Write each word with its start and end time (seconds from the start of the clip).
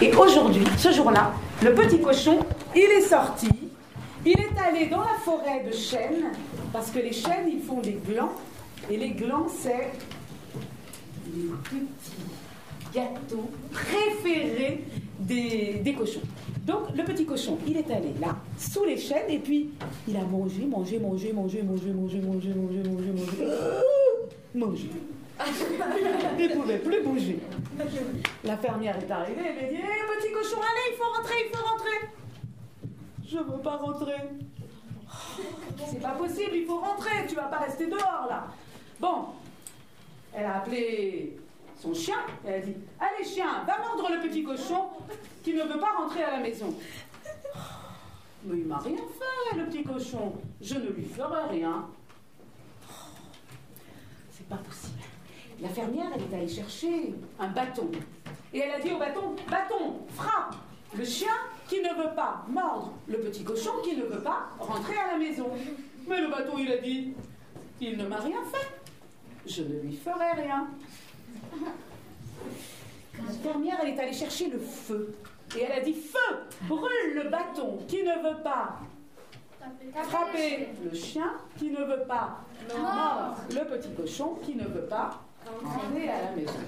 Et 0.00 0.14
aujourd'hui, 0.14 0.64
ce 0.78 0.92
jour-là, 0.92 1.32
le 1.62 1.74
petit 1.74 2.00
cochon, 2.00 2.38
il 2.74 2.82
est 2.82 3.02
sorti, 3.02 3.48
il 4.24 4.32
est 4.32 4.58
allé 4.58 4.86
dans 4.86 5.00
la 5.00 5.14
forêt 5.24 5.64
de 5.64 5.72
chênes, 5.74 6.32
parce 6.72 6.90
que 6.90 6.98
les 6.98 7.12
chênes, 7.12 7.48
ils 7.48 7.62
font 7.62 7.80
des 7.80 7.98
glands, 8.06 8.32
et 8.90 8.96
les 8.96 9.10
glands, 9.10 9.46
c'est 9.48 9.92
les 11.34 11.48
petits 11.62 12.94
gâteaux 12.94 13.50
préférés 13.72 14.84
des, 15.18 15.80
des 15.82 15.94
cochons. 15.94 16.20
Donc 16.66 16.96
le 16.96 17.04
petit 17.04 17.26
cochon, 17.26 17.58
il 17.66 17.76
est 17.76 17.90
allé 17.90 18.14
là, 18.20 18.36
sous 18.58 18.84
les 18.84 18.96
chênes, 18.96 19.28
et 19.28 19.38
puis 19.38 19.70
il 20.08 20.16
a 20.16 20.22
mangé, 20.24 20.64
mangé, 20.64 20.98
mangé, 20.98 21.32
mangé, 21.32 21.62
mangé, 21.62 21.92
mangé, 21.92 22.18
mangé, 22.18 22.48
mangé, 22.48 22.82
mangé, 22.88 23.12
mangé, 23.12 23.44
mangé. 24.54 24.90
Il 26.38 26.48
ne 26.48 26.54
pouvait 26.54 26.78
plus 26.78 27.02
bouger. 27.02 27.38
La 28.44 28.56
fermière 28.56 28.96
est 28.96 29.10
arrivée, 29.10 29.42
elle 29.46 29.56
lui 29.56 29.64
a 29.64 29.68
dit 29.68 29.76
Hé, 29.76 30.18
petit 30.18 30.32
cochon, 30.32 30.58
allez, 30.58 30.92
il 30.92 30.96
faut 30.96 31.10
rentrer, 31.10 31.34
il 31.46 31.56
faut 31.56 31.64
rentrer. 31.64 32.08
Je 33.26 33.38
veux 33.38 33.62
pas 33.62 33.76
rentrer. 33.76 34.16
C'est 35.90 36.00
pas 36.00 36.12
possible, 36.12 36.54
il 36.54 36.66
faut 36.66 36.78
rentrer, 36.78 37.26
tu 37.28 37.34
vas 37.34 37.44
pas 37.44 37.58
rester 37.58 37.86
dehors 37.86 38.26
là. 38.28 38.46
Bon, 39.00 39.26
elle 40.32 40.46
a 40.46 40.56
appelé 40.56 41.36
son 41.80 41.94
chien 41.94 42.16
et 42.44 42.48
elle 42.48 42.62
a 42.62 42.64
dit 42.64 42.76
Allez, 43.00 43.24
chien, 43.24 43.64
va 43.66 43.78
mordre 43.78 44.10
le 44.10 44.28
petit 44.28 44.42
cochon 44.42 44.88
qui 45.42 45.54
ne 45.54 45.62
veut 45.62 45.78
pas 45.78 45.94
rentrer 45.98 46.22
à 46.22 46.32
la 46.32 46.40
maison. 46.40 46.74
Mais 48.44 48.58
il 48.58 48.66
m'a 48.66 48.78
rien 48.78 48.96
fait, 48.96 49.56
le 49.56 49.66
petit 49.66 49.82
cochon. 49.82 50.34
Je 50.60 50.74
ne 50.74 50.90
lui 50.90 51.04
ferai 51.04 51.48
rien. 51.48 51.86
C'est 54.30 54.48
pas 54.48 54.56
possible. 54.56 55.00
La 55.74 55.82
fermière, 55.82 56.06
elle 56.14 56.22
est 56.22 56.36
allée 56.36 56.48
chercher 56.48 57.14
un 57.36 57.48
bâton. 57.48 57.90
Et 58.52 58.60
elle 58.60 58.70
a 58.70 58.78
dit 58.78 58.92
au 58.92 58.98
bâton 58.98 59.34
Bâton, 59.50 59.96
frappe 60.14 60.54
le 60.96 61.04
chien 61.04 61.32
qui 61.68 61.80
ne 61.82 61.88
veut 62.00 62.14
pas 62.14 62.44
mordre 62.46 62.92
le 63.08 63.18
petit 63.18 63.42
cochon 63.42 63.72
qui 63.82 63.96
ne 63.96 64.04
veut 64.04 64.22
pas 64.22 64.50
rentrer 64.60 64.96
à 64.96 65.12
la 65.12 65.18
maison. 65.18 65.50
Mais 66.06 66.20
le 66.20 66.28
bâton, 66.28 66.58
il 66.58 66.70
a 66.70 66.76
dit 66.76 67.14
Il 67.80 67.98
ne 67.98 68.06
m'a 68.06 68.18
rien 68.18 68.38
fait. 68.52 68.68
Je 69.48 69.62
ne 69.62 69.80
lui 69.80 69.96
ferai 69.96 70.42
rien. 70.42 70.68
La 73.26 73.32
fermière, 73.32 73.78
elle 73.82 73.94
est 73.94 73.98
allée 73.98 74.12
chercher 74.12 74.50
le 74.50 74.60
feu. 74.60 75.12
Et 75.56 75.62
elle 75.62 75.72
a 75.72 75.80
dit 75.80 75.94
Feu 75.94 76.36
Brûle 76.68 77.14
le 77.16 77.30
bâton 77.30 77.80
qui 77.88 78.04
ne 78.04 78.14
veut 78.30 78.42
pas 78.44 78.78
frapper 80.04 80.68
le 80.84 80.96
chien 80.96 81.32
qui 81.58 81.70
ne 81.70 81.82
veut 81.82 82.04
pas 82.06 82.44
mordre 82.78 83.38
le 83.50 83.64
petit 83.76 83.92
cochon 83.92 84.36
qui 84.40 84.54
ne 84.54 84.66
veut 84.66 84.86
pas 84.86 85.20
à 85.46 86.22
la 86.22 86.36
maison. 86.36 86.58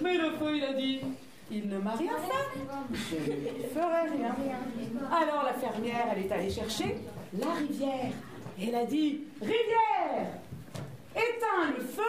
Mais 0.00 0.16
le 0.16 0.30
feu, 0.32 0.56
il 0.56 0.64
a 0.64 0.72
dit 0.72 1.00
il 1.50 1.68
ne 1.68 1.78
m'a 1.78 1.92
rien 1.92 2.12
fait. 2.16 2.60
Je 2.94 3.16
ne 3.16 3.68
ferai 3.68 4.08
rien. 4.16 4.34
Alors 5.10 5.44
la 5.44 5.52
fermière, 5.52 6.06
elle 6.12 6.24
est 6.24 6.32
allée 6.32 6.50
chercher 6.50 6.96
la 7.38 7.52
rivière. 7.52 8.12
Et 8.58 8.68
elle 8.68 8.74
a 8.74 8.84
dit 8.86 9.20
Rivière, 9.40 10.28
éteins 11.14 11.72
le 11.76 11.84
feu 11.84 12.02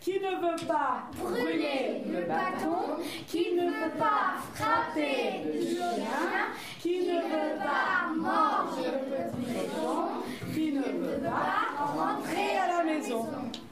qui 0.00 0.20
ne 0.20 0.36
veut 0.36 0.66
pas 0.66 1.04
brûler 1.18 2.02
le 2.06 2.26
bâton, 2.26 3.02
qui 3.26 3.54
ne 3.54 3.64
veut 3.64 3.98
pas 3.98 4.34
frapper 4.52 5.40
le 5.46 5.60
chien, 5.60 6.50
qui 6.78 7.06
ne 7.06 7.20
veut 7.22 7.58
pas 7.58 8.12
mordre 8.14 8.80
le 8.84 9.30
petit 9.30 9.54
cochon, 9.54 10.08
qui 10.52 10.72
ne 10.72 10.82
veut 10.82 11.22
pas 11.22 11.84
rentrer 11.84 12.58
à 12.58 12.78
la 12.78 12.84
maison. 12.84 13.26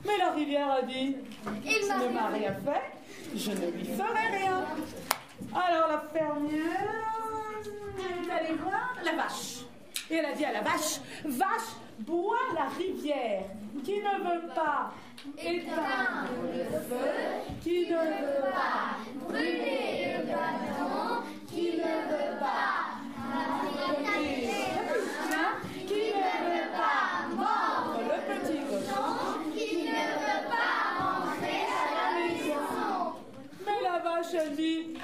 Mais 0.07 0.17
la 0.19 0.31
rivière 0.33 0.72
a 0.83 0.87
dit 0.87 1.17
Il 1.65 2.09
ne 2.09 2.13
m'a 2.13 2.29
rien 2.29 2.55
fait, 2.65 3.37
je 3.37 3.51
ne 3.51 3.71
lui 3.71 3.85
ferai 3.85 4.39
rien. 4.39 4.65
Alors 5.55 5.89
la 5.89 6.05
fermière 6.13 7.63
est 7.99 8.31
allée 8.33 8.55
voir 8.55 8.97
la 9.05 9.13
vache. 9.23 9.65
Et 10.11 10.17
elle 10.17 10.27
a 10.27 10.33
dit 10.33 10.45
à 10.45 10.53
la 10.53 10.61
vache, 10.61 11.01
vache, 11.25 11.77
bois 12.01 12.37
la 12.55 12.69
rivière 12.77 13.45
qui 13.85 13.97
ne 13.97 14.19
veut 14.19 14.49
pas 14.55 14.93
éteindre 15.39 16.29
le 16.53 16.65
feu, 16.65 17.11
qui 17.63 17.87
ne 17.87 17.97
veut 17.97 18.51
pas 18.53 18.97
brûler 19.27 20.17
le 20.19 20.27
bâton, 20.27 21.23
qui 21.49 21.77
ne 21.77 21.83
veut 21.83 22.39
pas 22.39 23.01
frapper 23.75 24.13
le 24.89 25.01
chien, 25.01 25.49
qui 25.87 26.05
ne 26.13 26.33
veut 26.51 26.71
pas 26.73 27.35
mordre 27.35 28.01
le 28.03 28.19
petit 28.35 28.61
cochon, 28.65 29.07
qui 29.57 29.77
ne 29.85 30.05
veut 30.21 30.45
pas 30.49 30.81
rentrer 30.99 31.63
à 31.73 31.85
la 31.97 32.07
maison. 32.19 33.15
Mais 33.65 33.81
la 33.83 33.99
vache, 33.99 34.35
elle 34.35 34.57
dit, 34.57 34.95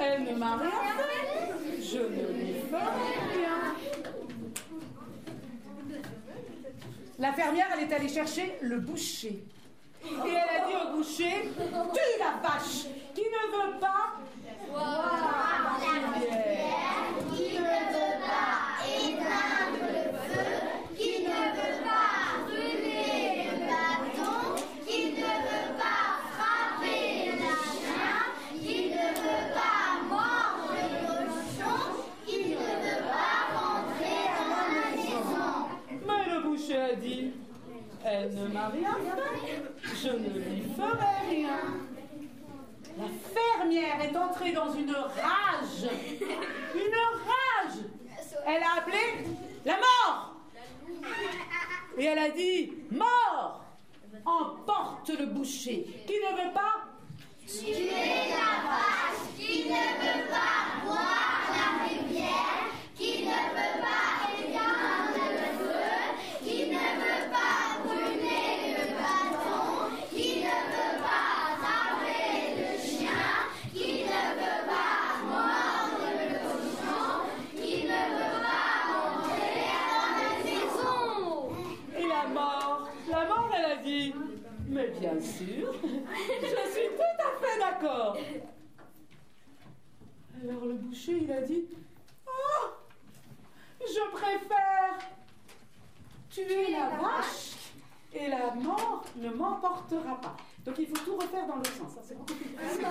elle 0.00 0.24
ne 0.24 0.34
m'a 0.38 0.56
rien 0.56 0.70
fait, 0.96 1.82
je 1.94 2.00
ne 2.00 2.04
rien. 2.04 3.58
La 7.18 7.32
fermière, 7.32 7.66
elle 7.74 7.84
est 7.88 7.92
allée 7.94 8.08
chercher 8.08 8.56
le 8.60 8.80
boucher. 8.80 9.44
Et 10.04 10.28
elle 10.28 10.34
a 10.34 10.66
dit 10.66 10.74
au 10.74 10.96
boucher, 10.96 11.50
tue 11.54 12.18
la 12.18 12.32
vache 12.46 12.86
qui 13.14 13.22
ne 13.22 13.42
veut 13.52 13.78
pas 13.78 14.18
la 14.72 15.76
rivière, 15.78 17.14
qui 17.34 17.48
ne 17.54 17.60
veut 17.94 18.18
pas 18.26 18.56
éteindre 18.84 19.86
le 19.88 20.02
feu, 20.18 20.50
qui 20.98 21.12
ne 21.22 21.38
veut 21.56 21.76
pas 21.84 22.18
brûler 22.44 23.48
le 23.50 23.54
bâton, 23.66 24.40
qui 24.86 25.00
ne 25.12 25.32
veut 25.46 25.70
pas 25.78 26.04
frapper 26.32 27.38
le 27.38 27.52
chien, 27.70 28.18
qui 28.60 28.78
ne 28.88 29.06
veut 29.22 29.46
pas 29.54 29.86
mordre 30.10 30.74
le 30.74 30.86
cochon, 31.06 31.80
qui 32.26 32.38
ne 32.50 32.56
veut 32.56 33.04
pas 33.08 33.38
rentrer 33.54 34.22
à 34.28 34.44
la 34.52 34.64
maison. 34.96 35.52
Mais 36.06 36.24
le 36.34 36.38
boucher 36.42 36.80
a 36.80 36.94
dit, 36.94 37.26
elle 38.04 38.34
ne 38.34 38.46
m'a 38.48 38.68
rien 38.68 38.94
fait, 38.94 39.62
je 40.02 40.08
ne 40.08 40.28
lui 40.38 40.62
ferai 40.76 41.30
rien. 41.30 41.58
La 42.98 43.08
fermière 43.34 44.00
est 44.02 44.16
entrée 44.16 44.52
dans 44.52 44.72
une 44.72 44.94
rage, 44.94 45.90
une 46.74 46.94
rage. 47.26 47.78
Elle 48.46 48.62
a 48.62 48.78
appelé 48.78 49.26
la 49.64 49.76
mort. 49.76 50.36
Et 51.96 52.04
elle 52.04 52.18
a 52.18 52.30
dit, 52.30 52.72
mort, 52.90 53.64
emporte 54.24 55.10
le 55.18 55.26
boucher 55.26 55.86
qui 56.06 56.12
ne 56.14 56.44
veut 56.44 56.52
pas 56.52 56.84
bien 85.04 85.20
sûr, 85.20 85.74
je 85.82 86.70
suis 86.72 86.88
tout 86.96 87.18
à 87.18 87.30
fait 87.38 87.58
d'accord. 87.58 88.16
Alors 90.42 90.64
le 90.64 90.74
boucher, 90.74 91.18
il 91.22 91.30
a 91.30 91.42
dit, 91.42 91.64
oh, 92.26 92.66
je 93.80 94.10
préfère 94.12 94.98
tuer 96.30 96.72
la 96.72 96.88
vache 96.96 97.52
et 98.14 98.28
la 98.28 98.54
mort 98.54 99.04
ne 99.16 99.28
m'emportera 99.28 100.20
pas. 100.20 100.36
Donc 100.64 100.76
il 100.78 100.86
faut 100.86 101.04
tout 101.04 101.16
refaire 101.16 101.46
dans 101.46 101.56
le 101.56 101.64
sens, 101.64 101.94
ça 101.94 102.00
c'est 102.02 102.16
beaucoup 102.16 102.34
plus 102.34 102.56
facile. 102.56 102.86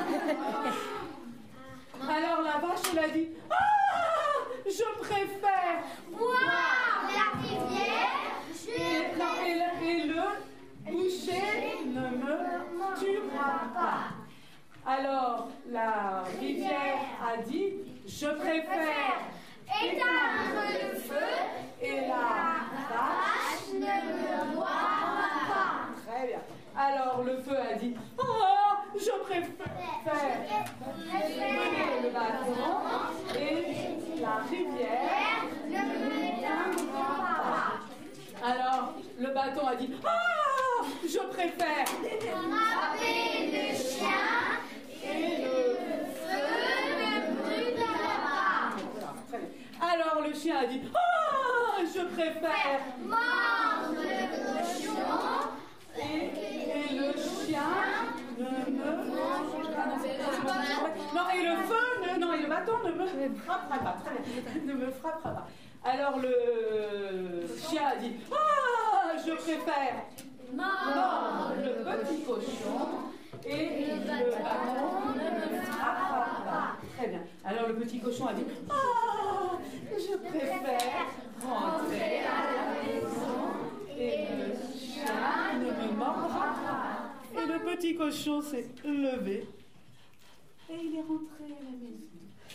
Alors 2.01 2.41
la 2.43 2.59
vache, 2.59 2.81
elle 2.91 2.99
a 2.99 3.09
dit, 3.09 3.29
ah, 3.49 3.55
je 4.67 4.99
préfère 4.99 5.83
dit 17.37 17.73
Je 18.07 18.27
préfère 18.27 19.19
éteindre 19.81 20.63
le 20.69 20.97
feu 20.97 21.31
et 21.81 22.01
la 22.01 22.59
vache. 22.89 23.73
ne 23.73 23.79
me 23.79 24.55
boira 24.55 24.69
pas. 25.47 26.11
Très 26.11 26.27
bien. 26.27 26.41
Alors 26.77 27.23
le 27.23 27.37
feu 27.37 27.57
a 27.57 27.75
dit 27.75 27.95
Oh, 28.17 28.23
je 28.95 29.23
préfère 29.23 29.69
le 32.03 32.09
bâton 32.09 33.39
et 33.39 34.21
la 34.21 34.35
rivière 34.49 35.43
ne 35.67 35.81
m'éteindra 36.09 37.09
pas. 38.41 38.47
Alors 38.47 38.93
le 39.19 39.27
bâton 39.33 39.67
a 39.67 39.75
dit 39.75 39.89
Ah, 40.05 40.83
je 41.03 41.19
préfère 41.33 41.85
Frapper 41.85 43.51
le 43.51 43.75
chien 43.75 44.59
et 45.03 45.41
le 45.41 45.55
feu 46.13 46.63
a 50.01 50.65
dit 50.65 50.81
Ah, 50.95 51.81
je 51.81 52.01
préfère 52.15 52.79
Mange 53.05 53.95
le 53.95 54.87
cochon. 54.87 54.97
et, 55.97 56.95
le 56.95 57.11
chien 57.13 57.61
ne 58.37 58.43
me 58.43 59.13
non 61.13 61.29
et 61.29 61.43
le 61.43 61.55
feu 61.63 62.19
non 62.19 62.33
et 62.33 62.41
le 62.41 62.47
bâton 62.47 62.73
ne 62.83 62.91
me 62.91 63.35
frappera 63.35 63.77
pas. 63.79 63.97
Très 64.03 64.15
bien. 64.15 64.63
Ne 64.65 64.73
me 64.73 64.91
frappera 64.91 65.29
pas. 65.29 65.47
Alors 65.83 66.17
le 66.19 67.45
chien 67.57 67.81
a 67.91 67.95
dit 67.97 68.15
ah 68.31 69.11
je 69.25 69.33
préfère 69.33 70.05
mordre 70.53 71.53
le 71.57 71.83
petit 71.83 72.23
cochon 72.23 72.87
et 73.45 73.85
le 73.85 73.95
bâton 74.07 75.13
ne 75.15 75.55
me 75.55 75.61
frappera 75.61 76.25
pas. 76.45 76.77
Très 76.97 77.07
bien. 77.07 77.21
Alors 77.45 77.67
le 77.67 77.75
petit 77.75 77.99
cochon 77.99 78.27
a 78.27 78.33
dit 78.33 78.45
ah 78.69 78.92
cochon 88.13 88.41
s'est 88.43 88.67
levé 88.85 89.47
et 90.69 90.73
il 90.83 90.95
est 90.95 91.01
rentré. 91.01 91.42